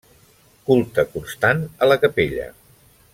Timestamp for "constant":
1.11-1.63